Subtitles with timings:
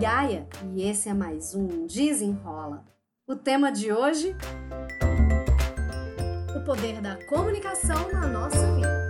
[0.00, 2.84] Gaia e esse é mais um Desenrola.
[3.26, 4.36] O tema de hoje:
[6.56, 9.08] o poder da comunicação na nossa vida.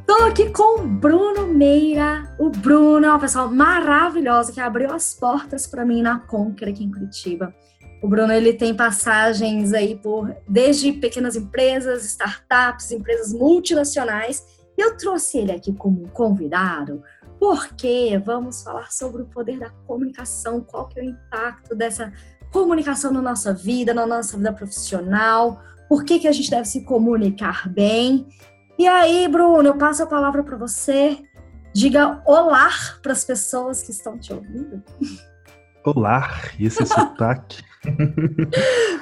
[0.00, 2.36] Estou aqui com o Bruno Meira.
[2.38, 6.84] O Bruno é uma pessoa maravilhosa que abriu as portas para mim na Conquer aqui
[6.84, 7.54] em Curitiba.
[8.02, 14.44] O Bruno ele tem passagens aí por desde pequenas empresas, startups, empresas multinacionais.
[14.76, 17.02] Eu trouxe ele aqui como convidado
[17.38, 22.12] porque vamos falar sobre o poder da comunicação, qual que é o impacto dessa
[22.52, 26.84] comunicação na nossa vida, na nossa vida profissional, por que, que a gente deve se
[26.84, 28.26] comunicar bem.
[28.78, 31.18] E aí, Bruno, eu passo a palavra para você.
[31.74, 32.70] Diga olá
[33.02, 34.82] para as pessoas que estão te ouvindo.
[35.84, 37.62] Olá, esse é sotaque.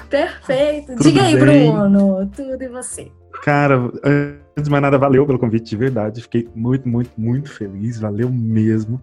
[0.09, 0.89] Perfeito.
[0.89, 1.73] Tudo Diga aí, bem?
[1.73, 3.11] Bruno, tudo e você?
[3.43, 6.23] Cara, antes de mais nada, valeu pelo convite de verdade.
[6.23, 8.01] Fiquei muito, muito, muito feliz.
[8.01, 9.03] Valeu mesmo.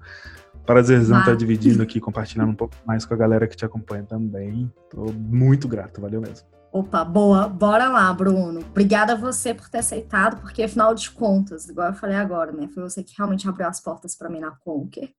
[0.66, 4.72] Prazerzão estar dividindo aqui, compartilhando um pouco mais com a galera que te acompanha também.
[4.90, 6.48] Tô muito grato, valeu mesmo.
[6.72, 7.48] Opa, boa.
[7.48, 8.62] Bora lá, Bruno.
[8.62, 12.68] Obrigada a você por ter aceitado, porque afinal de contas, igual eu falei agora, né?
[12.74, 15.10] Foi você que realmente abriu as portas para mim na Conquer.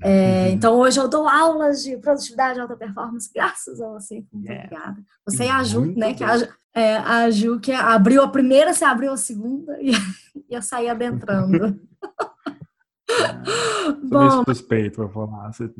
[0.00, 0.52] É, uhum.
[0.52, 4.24] Então hoje eu dou aulas de produtividade e alta performance, graças a você.
[4.32, 4.66] Muito yeah.
[4.66, 5.02] obrigada.
[5.26, 6.14] Você e a Ju, Muito né?
[6.14, 9.90] Que a, é, a Ju que abriu a primeira, você abriu a segunda e,
[10.48, 11.80] e eu saí adentrando.
[13.10, 15.52] é, Bom, suspeito para falar.
[15.52, 15.64] Você...
[15.64, 15.72] Uh...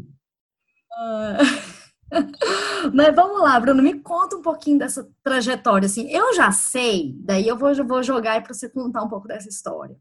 [2.95, 5.87] Mas vamos lá, Bruno, me conta um pouquinho dessa trajetória.
[5.87, 9.49] Assim, eu já sei, daí eu vou, vou jogar para você contar um pouco dessa
[9.49, 9.97] história.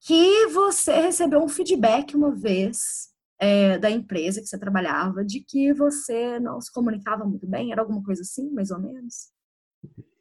[0.00, 3.13] Que você recebeu um feedback uma vez
[3.44, 7.72] é, da empresa que você trabalhava de que você não se comunicava muito bem?
[7.72, 9.28] Era alguma coisa assim, mais ou menos?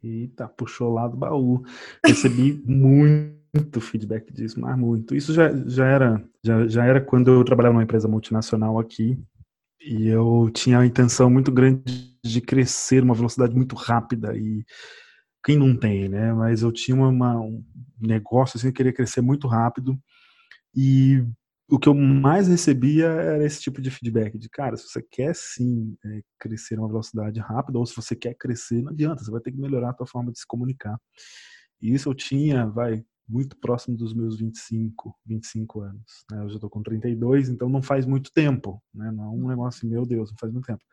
[0.03, 1.63] Eita, puxou lá do baú.
[2.05, 5.15] Recebi muito feedback disso, mas muito.
[5.15, 9.17] Isso já, já, era, já, já era quando eu trabalhava numa empresa multinacional aqui
[9.79, 14.65] e eu tinha a intenção muito grande de crescer uma velocidade muito rápida e
[15.45, 16.33] quem não tem, né?
[16.33, 17.63] Mas eu tinha uma, um
[18.01, 19.97] negócio assim, eu queria crescer muito rápido
[20.75, 21.23] e
[21.69, 25.33] o que eu mais recebia era esse tipo de feedback de cara, se você quer
[25.35, 29.41] sim é, crescer uma velocidade rápida ou se você quer crescer, não adianta, você vai
[29.41, 30.99] ter que melhorar a tua forma de se comunicar.
[31.81, 36.25] E isso eu tinha, vai, muito próximo dos meus 25, 25 anos.
[36.31, 36.43] Né?
[36.43, 39.11] Eu já estou com 32, então não faz muito tempo, né?
[39.11, 40.83] Não é um negócio assim, meu Deus, não faz muito tempo.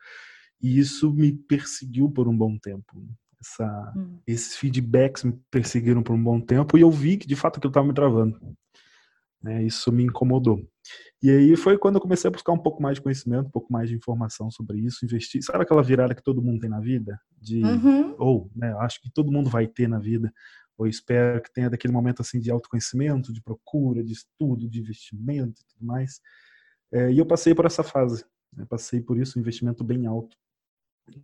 [0.61, 3.05] E isso me perseguiu por um bom tempo.
[3.39, 4.19] Essa, hum.
[4.27, 7.71] Esses feedbacks me perseguiram por um bom tempo e eu vi que de fato aquilo
[7.71, 8.39] estava me travando.
[9.41, 9.63] Né?
[9.63, 10.61] Isso me incomodou.
[11.21, 13.71] E aí foi quando eu comecei a buscar um pouco mais de conhecimento, um pouco
[13.71, 15.41] mais de informação sobre isso, investir.
[15.43, 17.19] Sabe aquela virada que todo mundo tem na vida?
[17.39, 18.15] De, uhum.
[18.19, 20.31] Ou, né, acho que todo mundo vai ter na vida,
[20.77, 25.61] ou espero que tenha daquele momento assim de autoconhecimento, de procura, de estudo, de investimento
[25.61, 26.19] e tudo mais.
[26.91, 28.25] É, e eu passei por essa fase.
[28.55, 28.65] Né?
[28.65, 30.35] Passei por isso, um investimento bem alto.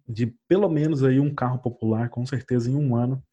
[0.07, 3.23] De pelo menos aí um carro popular, com certeza, em um ano.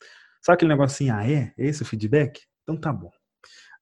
[0.42, 1.54] Sabe aquele negócio assim, ah, é?
[1.56, 2.42] Esse é o feedback?
[2.62, 3.10] Então tá bom.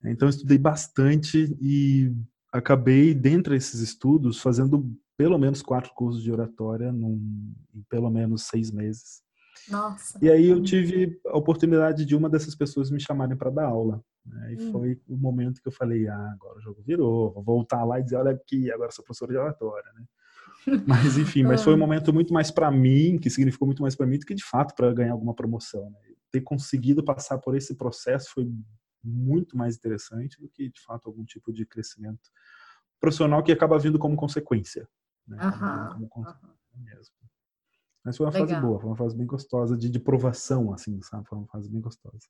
[0.05, 2.13] Então, eu estudei bastante e
[2.53, 8.43] acabei, dentre esses estudos, fazendo pelo menos quatro cursos de oratória num, em pelo menos
[8.45, 9.23] seis meses.
[9.71, 10.19] Nossa.
[10.21, 14.03] E aí eu tive a oportunidade de uma dessas pessoas me chamarem para dar aula.
[14.25, 14.55] Né?
[14.55, 14.73] E hum.
[14.73, 18.03] foi o momento que eu falei, ah, agora o jogo virou, vou voltar lá e
[18.03, 20.05] dizer, olha aqui, agora sou professor de oratória, né?
[20.87, 21.81] Mas enfim, mas foi um ah.
[21.81, 24.77] momento muito mais para mim, que significou muito mais para mim do que de fato
[24.77, 25.91] para ganhar alguma promoção.
[25.91, 25.99] Né?
[26.31, 28.49] Ter conseguido passar por esse processo foi
[29.03, 32.31] muito mais interessante do que, de fato, algum tipo de crescimento
[33.01, 34.89] profissional que acaba vindo como consequência.
[35.27, 35.39] Né?
[35.41, 36.27] Aham, como
[36.75, 37.15] mesmo.
[38.05, 38.49] Mas foi uma Legal.
[38.49, 41.29] fase boa, foi uma fase bem gostosa de, de provação, assim, sabe?
[41.29, 42.27] Foi uma fase bem gostosa.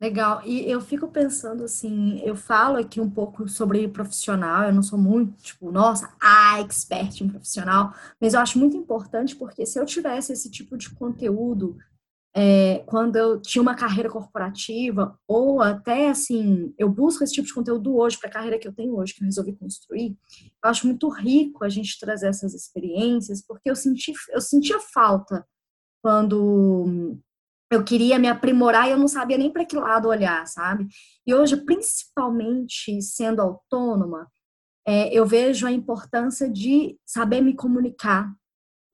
[0.00, 0.42] Legal.
[0.44, 4.98] E eu fico pensando assim, eu falo aqui um pouco sobre profissional, eu não sou
[4.98, 9.86] muito, tipo, nossa, a expert em profissional, mas eu acho muito importante porque se eu
[9.86, 11.78] tivesse esse tipo de conteúdo
[12.36, 17.54] é, quando eu tinha uma carreira corporativa, ou até assim, eu busco esse tipo de
[17.54, 20.16] conteúdo hoje para a carreira que eu tenho hoje, que eu resolvi construir.
[20.62, 25.46] Eu acho muito rico a gente trazer essas experiências, porque eu senti, eu sentia falta
[26.02, 27.16] quando
[27.70, 30.86] eu queria me aprimorar e eu não sabia nem para que lado olhar, sabe?
[31.24, 34.28] E hoje, principalmente sendo autônoma,
[34.86, 38.30] é, eu vejo a importância de saber me comunicar,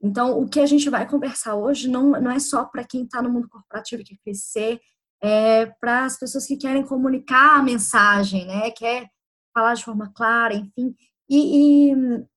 [0.03, 3.21] então, o que a gente vai conversar hoje não, não é só para quem está
[3.21, 4.81] no mundo corporativo e quer crescer,
[5.23, 8.71] é para as pessoas que querem comunicar a mensagem, né?
[8.71, 9.09] Quer
[9.53, 10.95] falar de forma clara, enfim.
[11.29, 11.95] E, e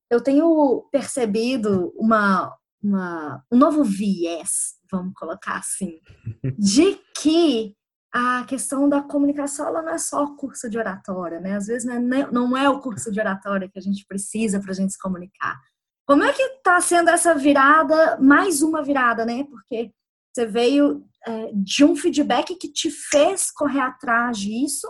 [0.10, 6.00] eu tenho percebido uma, uma, um novo viés, vamos colocar assim,
[6.60, 7.75] de que
[8.13, 11.56] a questão da comunicação ela não é só curso de oratória, né?
[11.56, 14.71] Às vezes não é, não é o curso de oratória que a gente precisa para
[14.71, 15.60] a gente se comunicar.
[16.05, 19.45] Como é que está sendo essa virada, mais uma virada, né?
[19.45, 19.91] Porque
[20.33, 24.88] você veio é, de um feedback que te fez correr atrás disso.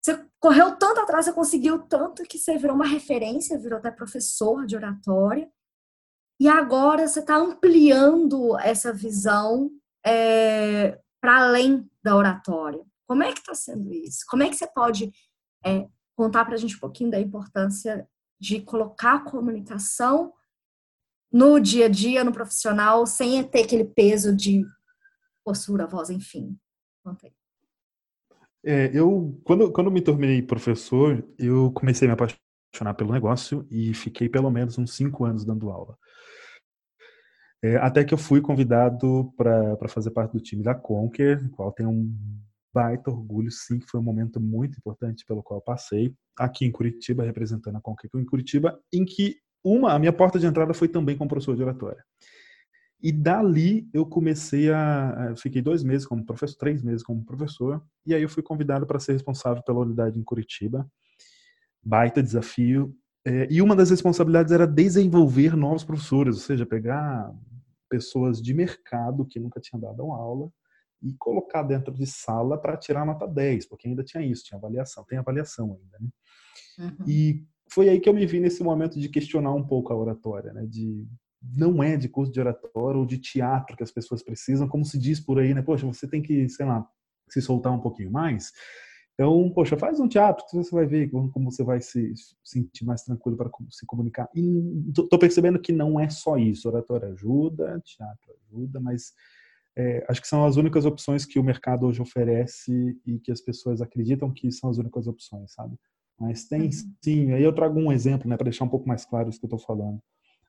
[0.00, 4.66] Você correu tanto atrás, você conseguiu tanto que você virou uma referência, virou até professor
[4.66, 5.50] de oratória.
[6.40, 9.70] E agora você está ampliando essa visão
[10.04, 12.84] é, para além da oratória.
[13.06, 14.24] Como é que está sendo isso?
[14.28, 15.12] Como é que você pode
[15.64, 18.08] é, contar para a gente um pouquinho da importância
[18.42, 20.32] de colocar a comunicação
[21.32, 24.66] no dia a dia, no profissional, sem ter aquele peso de
[25.44, 26.58] postura, voz, enfim?
[28.64, 33.94] É, eu, quando, quando me tornei professor, eu comecei a me apaixonar pelo negócio e
[33.94, 35.96] fiquei pelo menos uns cinco anos dando aula.
[37.62, 41.90] É, até que eu fui convidado para fazer parte do time da Conquer, qual tenho
[41.90, 46.72] um baita orgulho, sim, foi um momento muito importante pelo qual eu passei, aqui em
[46.72, 50.88] Curitiba, representando a Conquer em Curitiba, em que uma, a minha porta de entrada foi
[50.88, 52.02] também como professor de oratória.
[53.00, 55.34] E dali eu comecei a.
[55.36, 59.00] Fiquei dois meses como professor, três meses como professor, e aí eu fui convidado para
[59.00, 60.88] ser responsável pela unidade em Curitiba.
[61.82, 62.94] Baita desafio.
[63.24, 67.32] É, e uma das responsabilidades era desenvolver novos professores, ou seja, pegar
[67.88, 70.50] pessoas de mercado que nunca tinham dado uma aula
[71.02, 75.04] e colocar dentro de sala para tirar nota 10, porque ainda tinha isso, tinha avaliação,
[75.04, 76.08] tem avaliação ainda, né?
[76.78, 77.04] Uhum.
[77.06, 80.52] E foi aí que eu me vi nesse momento de questionar um pouco a oratória,
[80.52, 80.66] né?
[80.66, 81.06] De
[81.42, 84.98] não é de curso de oratória ou de teatro que as pessoas precisam, como se
[84.98, 85.62] diz por aí, né?
[85.62, 86.86] Poxa, você tem que, sei lá,
[87.28, 88.52] se soltar um pouquinho mais.
[89.14, 92.12] Então, poxa, faz um teatro que você vai ver como você vai se
[92.42, 94.28] sentir mais tranquilo para se comunicar.
[94.34, 96.68] E tô percebendo que não é só isso.
[96.68, 99.12] Oratória ajuda, teatro ajuda, mas
[99.76, 103.40] é, acho que são as únicas opções que o mercado hoje oferece e que as
[103.40, 105.76] pessoas acreditam que são as únicas opções, sabe?
[106.20, 106.70] Mas tem uhum.
[107.02, 107.32] sim.
[107.32, 109.54] Aí eu trago um exemplo, né, para deixar um pouco mais claro isso que eu
[109.54, 109.98] estou falando.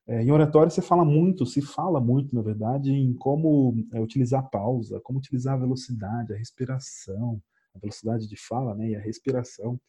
[0.05, 4.41] É, em oratória você fala muito, se fala muito, na verdade, em como é, utilizar
[4.41, 7.41] a pausa, como utilizar a velocidade, a respiração,
[7.73, 9.79] a velocidade de fala né, e a respiração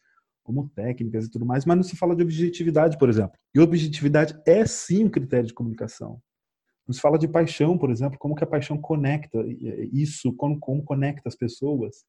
[0.41, 3.37] como técnicas e tudo mais, mas não se fala de objetividade, por exemplo.
[3.53, 6.21] E objetividade é sim um critério de comunicação.
[6.87, 9.43] Não se fala de paixão, por exemplo, como que a paixão conecta
[9.91, 12.05] isso, como, como conecta as pessoas.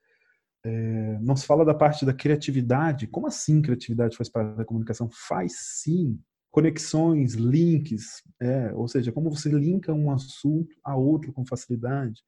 [0.64, 3.06] É, não se fala da parte da criatividade.
[3.06, 5.08] Como assim criatividade faz parte da comunicação?
[5.28, 5.52] Faz
[5.82, 6.18] sim.
[6.50, 12.22] Conexões, links, é, ou seja, como você linka um assunto a outro com facilidade.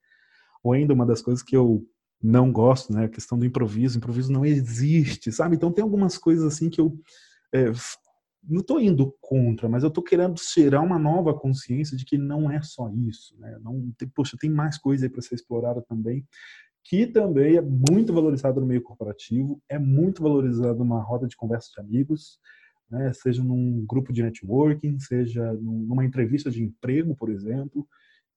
[0.63, 1.87] Ou ainda uma das coisas que eu
[2.23, 3.05] não gosto, né?
[3.05, 3.99] A questão do improviso.
[3.99, 5.57] Improviso não existe, sabe?
[5.57, 6.99] Então tem algumas coisas assim que eu
[7.53, 7.73] é,
[8.43, 12.51] não estou indo contra, mas eu estou querendo tirar uma nova consciência de que não
[12.51, 13.59] é só isso, né?
[13.63, 16.27] Não tem, poxa, tem mais coisa aí para ser explorada também,
[16.85, 21.71] que também é muito valorizado no meio corporativo, é muito valorizado numa roda de conversa
[21.75, 22.39] de amigos,
[22.91, 23.13] né?
[23.13, 27.87] Seja num grupo de networking, seja numa entrevista de emprego, por exemplo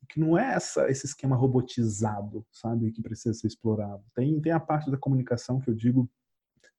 [0.09, 4.03] que não é essa, esse esquema robotizado, sabe, que precisa ser explorado.
[4.13, 6.09] Tem, tem a parte da comunicação que eu digo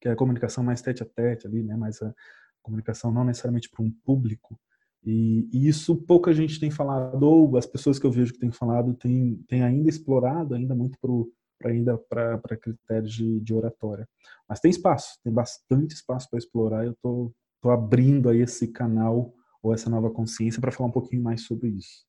[0.00, 2.12] que é a comunicação mais tete a tete ali, né, mas a
[2.62, 4.58] comunicação não necessariamente para um público.
[5.04, 8.52] E, e, isso pouca gente tem falado, ou as pessoas que eu vejo que têm
[8.52, 14.08] falado têm, têm ainda explorado ainda muito para ainda para critérios de, de oratória.
[14.48, 16.84] Mas tem espaço, tem bastante espaço para explorar.
[16.84, 19.32] Eu tô, tô abrindo aí esse canal
[19.62, 22.04] ou essa nova consciência para falar um pouquinho mais sobre isso.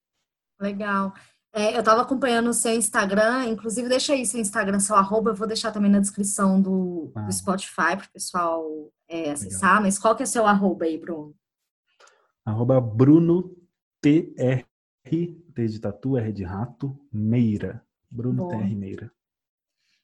[0.59, 1.13] Legal.
[1.55, 5.35] É, eu estava acompanhando o seu Instagram, inclusive deixa aí seu Instagram, seu arroba, eu
[5.35, 7.21] vou deixar também na descrição do, ah.
[7.21, 9.83] do Spotify para o pessoal é, acessar, Legal.
[9.83, 11.35] mas qual que é o seu arroba aí, Bruno?
[12.45, 13.55] Arroba Bruno
[14.01, 14.65] TR,
[15.03, 17.85] T de tatu, R de rato, Meira.
[18.09, 18.49] Bruno Bom.
[18.49, 19.11] TR Meira.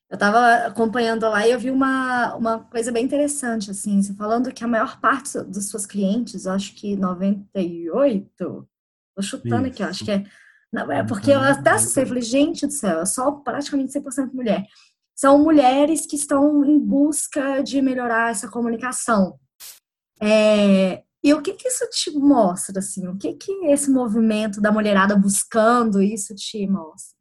[0.10, 4.52] Eu estava acompanhando lá e eu vi uma, uma coisa bem interessante, assim, você falando
[4.52, 8.68] que a maior parte dos seus clientes, acho que 98,
[9.16, 9.74] tô chutando Isso.
[9.74, 10.26] aqui, acho que é
[10.72, 14.68] não, é porque eu até assustei, falei, gente do céu, eu sou praticamente 100% mulher.
[15.20, 19.38] São mulheres que estão em busca de melhorar essa comunicação.
[20.22, 23.06] É, e o que que isso te mostra, assim?
[23.06, 27.18] O que que esse movimento da mulherada buscando isso te mostra?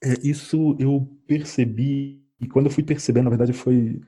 [0.00, 4.00] É, isso eu percebi, e quando eu fui percebendo, na verdade, foi,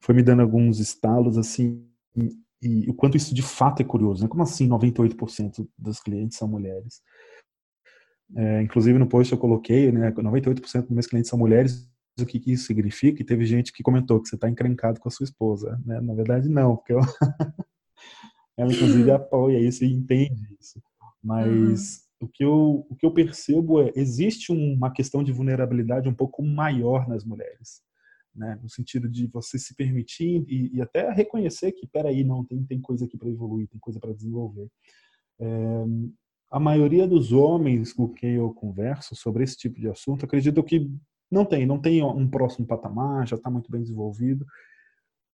[0.00, 1.86] foi me dando alguns estalos, assim,
[2.16, 2.30] e,
[2.62, 4.28] e o quanto isso de fato é curioso, né?
[4.30, 7.02] Como assim 98% dos clientes são mulheres?
[8.34, 12.38] É, inclusive no post eu coloquei, né, 98% dos meus clientes são mulheres, o que,
[12.38, 13.22] que isso significa?
[13.22, 16.00] E teve gente que comentou que você está encrencado com a sua esposa, né?
[16.00, 17.00] Na verdade não, porque eu...
[18.56, 20.82] ela inclusive apoia isso e entende isso.
[21.22, 26.14] Mas o que eu, o que eu percebo é existe uma questão de vulnerabilidade um
[26.14, 27.82] pouco maior nas mulheres.
[28.34, 28.58] Né?
[28.62, 32.80] no sentido de você se permitir e, e até reconhecer que, peraí, não, tem, tem
[32.80, 34.70] coisa aqui para evoluir, tem coisa para desenvolver.
[35.38, 35.84] É,
[36.50, 40.90] a maioria dos homens com quem eu converso sobre esse tipo de assunto acredito que
[41.32, 44.46] não tem, não tem um próximo patamar, já está muito bem desenvolvido.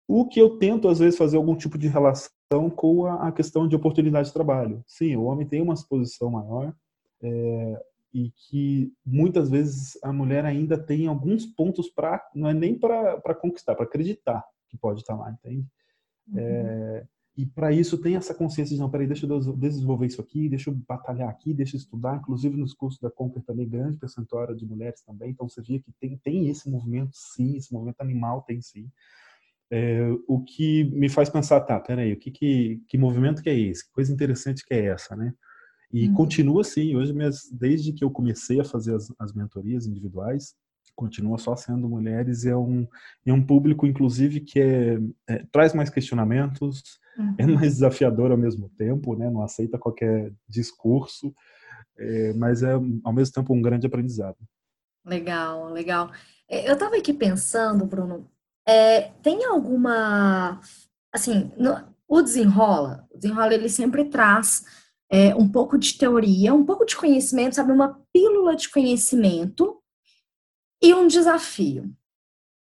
[0.06, 2.30] O que eu tento, às vezes, fazer algum tipo de relação
[2.74, 4.82] com a, questão de oportunidade de trabalho.
[4.86, 6.72] Sim, o homem tem uma exposição maior,
[7.20, 7.82] é,
[8.14, 13.34] e que muitas vezes a mulher ainda tem alguns pontos para não é nem para
[13.34, 15.66] conquistar, para acreditar que pode estar lá, entende?
[16.28, 16.38] Uhum.
[16.38, 17.06] É,
[17.38, 20.70] e para isso tem essa consciência de não, peraí, deixa eu desenvolver isso aqui, deixa
[20.70, 22.16] eu batalhar aqui, deixa eu estudar.
[22.16, 25.92] Inclusive nos cursos da Conquer também grande percentual de mulheres também, então você via que
[26.00, 28.90] tem, tem esse movimento sim, esse movimento animal tem sim.
[29.70, 33.56] É, o que me faz pensar, tá, peraí, o que, que, que movimento que é
[33.56, 33.86] esse?
[33.86, 35.32] Que coisa interessante que é essa, né?
[35.92, 36.14] E uhum.
[36.14, 40.56] continua assim, hoje mesmo, desde que eu comecei a fazer as, as mentorias individuais,
[40.94, 42.86] continua só sendo mulheres e é um,
[43.24, 47.34] é um público, inclusive, que é, é traz mais questionamentos, é uhum.
[47.38, 49.30] é mais desafiador ao mesmo tempo, né?
[49.30, 51.34] não aceita qualquer discurso,
[51.98, 54.36] é, mas é, ao mesmo tempo, um grande aprendizado.
[55.04, 56.10] Legal, legal.
[56.48, 58.30] É, eu estava aqui pensando, Bruno,
[58.66, 60.60] é, tem alguma,
[61.12, 61.76] assim, no,
[62.06, 64.64] o desenrola, o desenrola ele sempre traz
[65.10, 67.72] é, um pouco de teoria, um pouco de conhecimento, sabe?
[67.72, 69.77] Uma pílula de conhecimento
[70.82, 71.94] e um desafio.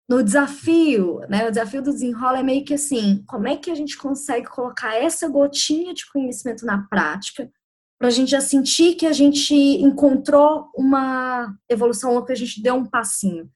[0.09, 1.47] No desafio, né?
[1.47, 4.95] O desafio do desenrola é meio que assim: como é que a gente consegue colocar
[4.95, 7.51] essa gotinha de conhecimento na prática
[7.99, 12.61] para a gente já sentir que a gente encontrou uma evolução ou que a gente
[12.61, 13.49] deu um passinho?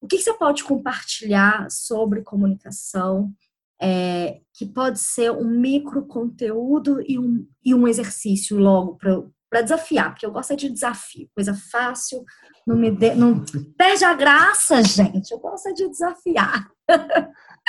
[0.00, 3.34] O que, que você pode compartilhar sobre comunicação?
[3.80, 8.96] é, que pode ser um micro conteúdo e um, e um exercício logo
[9.50, 12.24] para desafiar, porque eu gosto é de desafio, coisa fácil,
[12.66, 13.44] não me de, não
[13.76, 15.32] perde a graça, gente.
[15.32, 16.70] Eu gosto é de desafiar.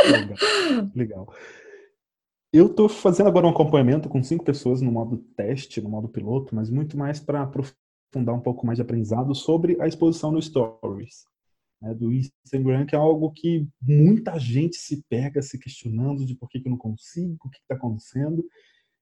[0.05, 0.91] Legal.
[0.95, 1.33] Legal.
[2.53, 6.53] Eu estou fazendo agora um acompanhamento com cinco pessoas no modo teste, no modo piloto,
[6.53, 11.25] mas muito mais para aprofundar um pouco mais de aprendizado sobre a exposição no Stories
[11.81, 16.47] né, do Instagram, que é algo que muita gente se pega se questionando de por
[16.47, 18.45] que, que eu não consigo, o que está acontecendo.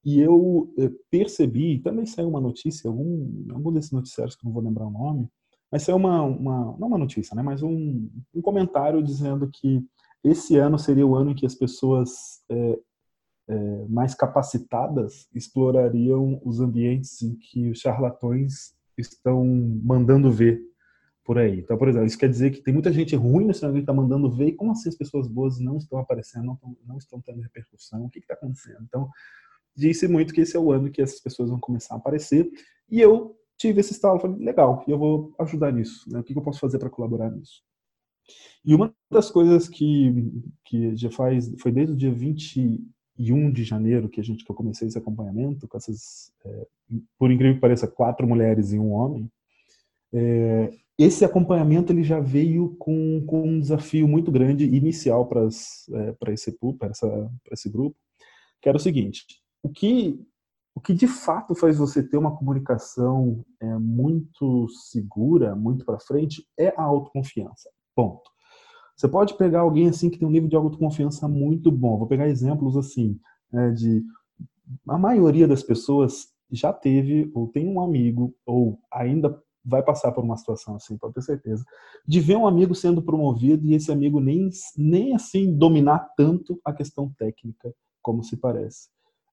[0.03, 4.63] E eu eh, percebi, também saiu uma notícia, algum, algum desses noticiários que não vou
[4.63, 5.27] lembrar o nome,
[5.71, 9.85] mas saiu uma, uma não uma notícia, né, mas um, um comentário dizendo que
[10.23, 12.79] esse ano seria o ano em que as pessoas é,
[13.49, 19.45] é, mais capacitadas explorariam os ambientes em que os charlatões estão
[19.83, 20.61] mandando ver
[21.23, 21.59] por aí.
[21.59, 23.93] Então, por exemplo, isso quer dizer que tem muita gente ruim no cenário que está
[23.93, 27.41] mandando ver, e como assim as pessoas boas não estão aparecendo, não, não estão tendo
[27.41, 28.83] repercussão, o que está acontecendo?
[28.83, 29.09] Então,
[29.75, 32.49] disse muito que esse é o ano que essas pessoas vão começar a aparecer,
[32.89, 36.19] e eu tive esse estalo, falei, legal, eu vou ajudar nisso, né?
[36.19, 37.61] o que eu posso fazer para colaborar nisso?
[38.63, 40.31] E uma das coisas que,
[40.65, 44.55] que já faz, foi desde o dia 21 de janeiro que a gente que eu
[44.55, 46.67] comecei esse acompanhamento com essas, é,
[47.17, 49.29] por incrível que pareça, quatro mulheres e um homem,
[50.13, 56.33] é, esse acompanhamento ele já veio com, com um desafio muito grande inicial para é,
[56.33, 56.57] esse,
[57.51, 57.95] esse grupo,
[58.61, 59.25] que era o seguinte:
[59.63, 60.19] o que,
[60.75, 66.45] o que de fato faz você ter uma comunicação é, muito segura, muito para frente,
[66.57, 67.69] é a autoconfiança.
[67.95, 68.29] Ponto.
[68.95, 71.97] Você pode pegar alguém assim que tem um nível de autoconfiança muito bom.
[71.97, 73.19] Vou pegar exemplos assim
[73.51, 74.03] né, de
[74.87, 80.23] a maioria das pessoas já teve ou tem um amigo ou ainda vai passar por
[80.23, 81.63] uma situação assim, pode ter certeza,
[82.05, 86.73] de ver um amigo sendo promovido e esse amigo nem, nem assim dominar tanto a
[86.73, 88.89] questão técnica como se parece.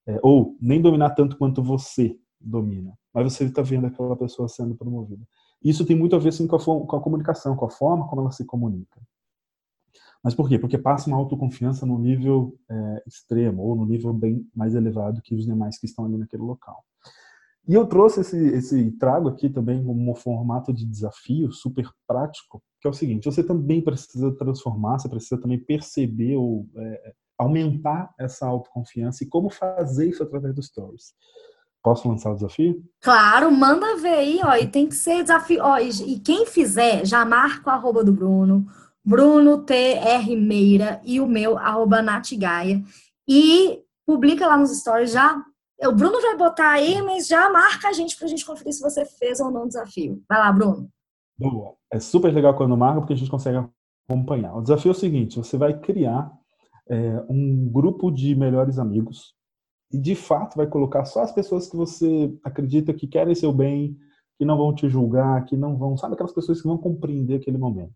[0.07, 4.75] É, ou nem dominar tanto quanto você domina, mas você está vendo aquela pessoa sendo
[4.75, 5.27] promovida.
[5.63, 8.21] Isso tem muito a ver sim, com, a, com a comunicação, com a forma como
[8.21, 9.01] ela se comunica.
[10.23, 10.59] Mas por quê?
[10.59, 15.35] Porque passa uma autoconfiança no nível é, extremo ou no nível bem mais elevado que
[15.35, 16.85] os demais que estão ali naquele local.
[17.69, 22.63] E eu trouxe esse, esse trago aqui também como um formato de desafio super prático,
[22.81, 28.13] que é o seguinte: você também precisa transformar, você precisa também perceber ou é, aumentar
[28.19, 31.15] essa autoconfiança e como fazer isso através dos stories.
[31.83, 32.83] Posso lançar o desafio?
[33.01, 35.63] Claro, manda ver aí, ó, e tem que ser desafio.
[35.63, 38.67] Ó, e, e quem fizer, já marca o arroba do Bruno,
[39.05, 42.83] Bruno TR Meira e o meu, arroba Natigaia.
[43.29, 45.41] E publica lá nos stories, já
[45.85, 48.81] o Bruno vai botar aí, mas já marca a gente para a gente conferir se
[48.81, 50.23] você fez ou não o desafio.
[50.29, 50.89] Vai lá, Bruno.
[51.39, 51.75] Boa.
[51.93, 53.65] É super legal quando marca, porque a gente consegue
[54.09, 54.57] acompanhar.
[54.57, 56.33] O desafio é o seguinte: você vai criar
[56.89, 59.35] é, um grupo de melhores amigos
[59.93, 63.97] e, de fato, vai colocar só as pessoas que você acredita que querem seu bem,
[64.37, 67.59] que não vão te julgar, que não vão, sabe aquelas pessoas que vão compreender aquele
[67.59, 67.95] momento.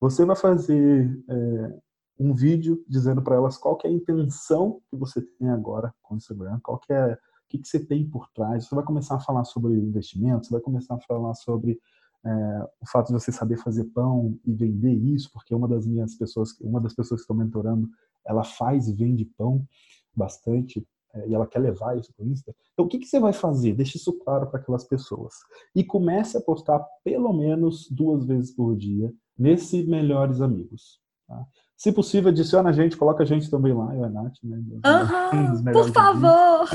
[0.00, 1.78] Você vai fazer é,
[2.18, 6.16] um vídeo dizendo para elas qual é a intenção que você tem agora com o
[6.16, 8.66] Instagram, qual que é, o que, que você tem por trás.
[8.66, 11.80] Você vai começar a falar sobre investimentos, você vai começar a falar sobre
[12.24, 16.14] é, o fato de você saber fazer pão e vender isso, porque uma das minhas
[16.14, 17.88] pessoas, uma das pessoas que estou mentorando,
[18.26, 19.66] ela faz e vende pão
[20.14, 22.54] bastante é, e ela quer levar isso para o Insta.
[22.72, 23.74] Então, o que, que você vai fazer?
[23.74, 25.34] Deixe isso claro para aquelas pessoas.
[25.74, 31.00] E comece a postar pelo menos duas vezes por dia nesse Melhores Amigos.
[31.26, 31.44] Tá?
[31.76, 34.56] Se possível, adiciona a gente, coloca a gente também lá, eu e a Nath, né?
[34.56, 36.68] Uhum, por favor!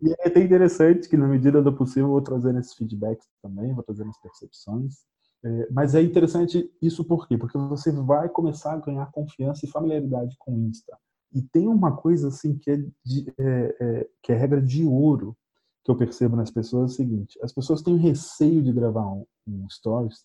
[0.00, 3.72] E é até interessante que, na medida do possível, eu vou trazendo esses feedbacks também,
[3.72, 5.06] vou trazendo as percepções.
[5.46, 7.38] É, mas é interessante isso por quê?
[7.38, 10.98] Porque você vai começar a ganhar confiança e familiaridade com o Insta.
[11.32, 15.36] E tem uma coisa assim que é, de, é, é, que é regra de ouro
[15.84, 19.24] que eu percebo nas pessoas é o seguinte: as pessoas têm receio de gravar um,
[19.46, 20.24] um stories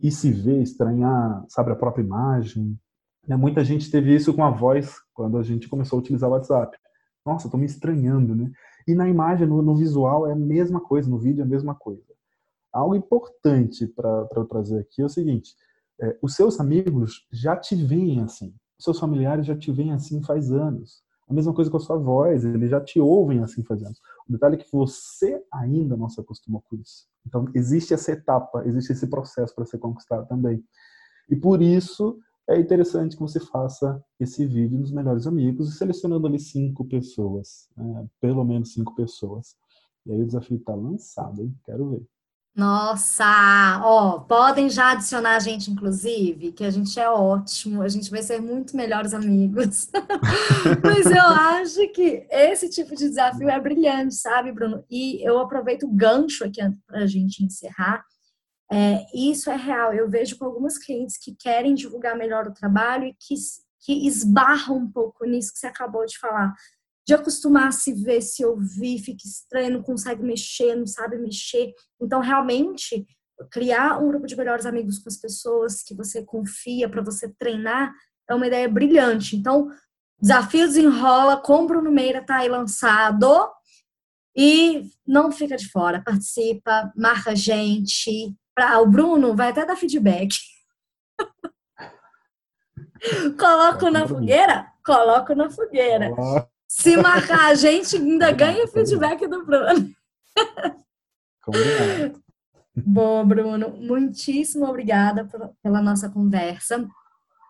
[0.00, 2.78] e se ver, estranhar, sabe, a própria imagem.
[3.26, 3.36] Né?
[3.36, 6.78] Muita gente teve isso com a voz quando a gente começou a utilizar o WhatsApp.
[7.26, 8.50] Nossa, estou me estranhando, né?
[8.86, 11.74] E na imagem, no, no, visual, é a mesma coisa, no vídeo é a mesma
[11.74, 12.02] coisa.
[12.72, 15.54] Algo importante para eu trazer aqui é o seguinte:
[16.00, 20.22] é, os seus amigos já te veem assim, os seus familiares já te veem assim
[20.22, 21.02] faz anos.
[21.28, 24.00] A mesma coisa com a sua voz, eles já te ouvem assim faz anos.
[24.28, 27.06] O detalhe é que você ainda não se acostumou com isso.
[27.26, 30.62] Então, existe essa etapa, existe esse processo para ser conquistado também.
[31.30, 36.38] E por isso, é interessante que você faça esse vídeo nos melhores amigos selecionando ali
[36.38, 38.06] cinco pessoas, né?
[38.20, 39.56] pelo menos cinco pessoas.
[40.04, 41.54] E aí o desafio está lançado, hein?
[41.64, 42.06] Quero ver.
[42.54, 48.10] Nossa, ó, podem já adicionar a gente, inclusive, que a gente é ótimo, a gente
[48.10, 49.88] vai ser muito melhores amigos.
[50.84, 54.84] Mas eu acho que esse tipo de desafio é brilhante, sabe, Bruno?
[54.90, 58.04] E eu aproveito o gancho aqui para a gente encerrar
[58.72, 59.92] é, isso é real.
[59.92, 63.34] Eu vejo com algumas clientes que querem divulgar melhor o trabalho e que,
[63.84, 66.54] que esbarram um pouco nisso que você acabou de falar.
[67.06, 71.72] De acostumar a se ver, se ouvir, fica estranho, não consegue mexer, não sabe mexer.
[72.00, 73.04] Então, realmente,
[73.50, 77.92] criar um grupo de melhores amigos com as pessoas que você confia para você treinar
[78.28, 79.36] é uma ideia brilhante.
[79.36, 79.68] Então,
[80.20, 83.50] Desafio Desenrola com Bruno Meira tá aí lançado.
[84.36, 89.76] E não fica de fora, participa, marca a gente, Pra, o Bruno vai até dar
[89.76, 90.36] feedback.
[93.38, 94.66] Coloco na fogueira?
[94.84, 96.10] Coloco na fogueira.
[96.72, 99.94] Se marcar a gente, ainda ganha feedback do Bruno.
[102.74, 105.28] Bom, Bruno, muitíssimo obrigada
[105.62, 106.88] pela nossa conversa.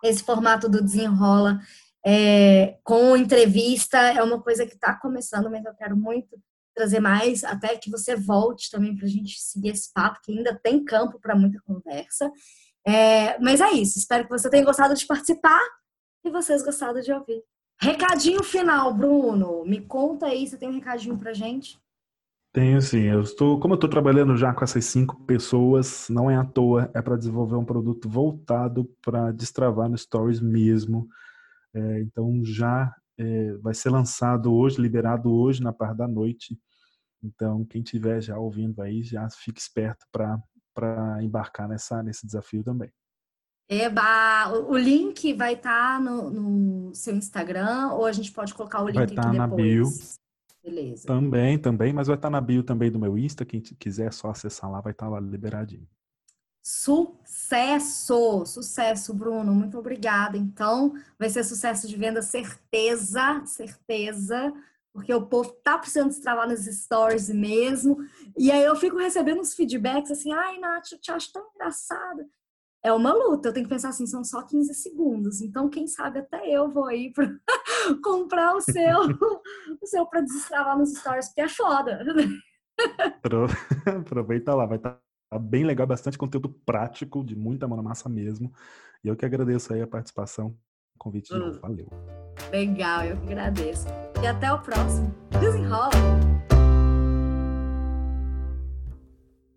[0.03, 1.61] Esse formato do Desenrola
[2.05, 6.37] é, com entrevista é uma coisa que está começando, mas eu quero muito
[6.75, 10.59] trazer mais, até que você volte também para a gente seguir esse papo, que ainda
[10.61, 12.29] tem campo para muita conversa.
[12.85, 15.63] É, mas é isso, espero que você tenha gostado de participar
[16.25, 17.41] e vocês gostado de ouvir.
[17.83, 19.65] Recadinho final, Bruno.
[19.65, 21.83] Me conta aí, você tem um recadinho para gente?
[22.53, 23.01] Tenho sim.
[23.01, 26.89] Eu estou, como eu estou trabalhando já com essas cinco pessoas, não é à toa,
[26.95, 31.09] é para desenvolver um produto voltado para destravar no Stories mesmo.
[31.75, 36.57] É, então já é, vai ser lançado hoje, liberado hoje na parte da noite.
[37.21, 42.93] Então, quem tiver já ouvindo aí, já fique esperto para embarcar nessa, nesse desafio também.
[43.73, 48.83] Eba, o link vai estar tá no, no, seu Instagram ou a gente pode colocar
[48.83, 49.87] o link vai estar tá na bio.
[50.63, 51.07] Beleza.
[51.07, 53.45] Também, também, mas vai estar tá na bio também do meu Insta.
[53.45, 55.89] Quem quiser só acessar lá, vai estar tá lá liberadinho.
[56.63, 58.47] Sucesso!
[58.47, 59.53] Sucesso, Bruno.
[59.53, 60.37] Muito obrigada.
[60.37, 64.53] Então, vai ser sucesso de venda, certeza, certeza.
[64.93, 67.97] Porque o povo tá precisando destravar nos stories mesmo.
[68.39, 72.29] E aí eu fico recebendo uns feedbacks assim, ai, Nath, eu te acho tão engraçada.
[72.85, 75.41] É uma luta, eu tenho que pensar assim, são só 15 segundos.
[75.41, 77.33] Então, quem sabe até eu vou aí para
[78.03, 78.99] comprar o seu,
[79.81, 82.05] o seu para destravar nos stories, porque é foda.
[83.87, 85.01] Aproveita lá, vai estar tá
[85.33, 88.53] Tá bem legal, bastante conteúdo prático, de muita mão na massa mesmo.
[89.03, 90.55] E eu que agradeço aí a participação,
[90.99, 91.59] convite de novo.
[91.59, 91.89] Valeu.
[92.51, 93.87] Legal, eu que agradeço.
[94.23, 95.11] E até o próximo.
[95.41, 95.89] Desenrola!